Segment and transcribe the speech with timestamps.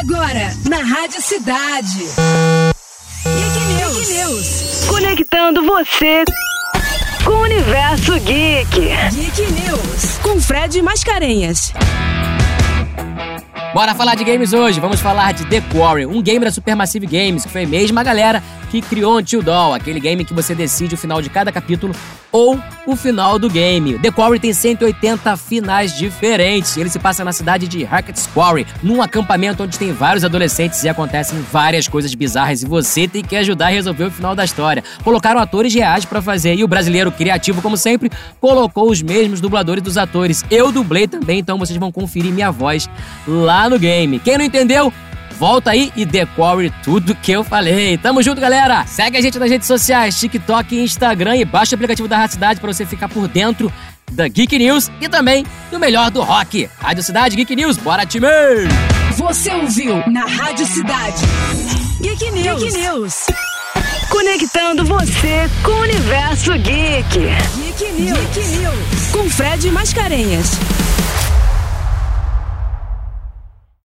[0.00, 1.98] Agora, na Rádio Cidade.
[3.24, 4.08] Geek News.
[4.08, 4.84] Geek News.
[4.88, 6.24] Conectando você
[7.24, 8.88] com o universo geek.
[9.12, 10.18] Geek News.
[10.20, 11.72] Com Fred Mascarenhas.
[13.72, 14.80] Bora falar de games hoje.
[14.80, 18.42] Vamos falar de The Quarry, um game da Supermassive Games, que foi a mesma galera
[18.70, 21.94] que criou Until Dawn, aquele game que você decide o final de cada capítulo
[22.34, 23.96] ou o final do game.
[24.00, 26.76] The Quarry tem 180 finais diferentes.
[26.76, 30.88] Ele se passa na cidade de Hackett's Quarry, num acampamento onde tem vários adolescentes e
[30.88, 34.82] acontecem várias coisas bizarras e você tem que ajudar a resolver o final da história.
[35.04, 39.82] Colocaram atores reais para fazer e o brasileiro criativo, como sempre, colocou os mesmos dubladores
[39.82, 40.44] dos atores.
[40.50, 42.90] Eu dublei também, então vocês vão conferir minha voz
[43.28, 44.18] lá no game.
[44.18, 44.92] Quem não entendeu,
[45.38, 47.98] Volta aí e decore tudo que eu falei.
[47.98, 48.86] Tamo junto, galera!
[48.86, 52.60] Segue a gente nas redes sociais, TikTok Instagram e baixa o aplicativo da Rádio Cidade
[52.60, 53.72] para você ficar por dentro
[54.12, 56.68] da Geek News e também do melhor do rock.
[56.78, 58.26] Rádio Cidade Geek News, bora time!
[59.16, 61.22] Você ouviu na Rádio Cidade.
[62.00, 62.62] Geek News.
[62.62, 63.14] Geek News.
[64.08, 67.18] Conectando você com o universo geek.
[67.56, 68.18] Geek News.
[68.18, 69.10] Geek News.
[69.12, 70.58] Com Fred Mascarenhas.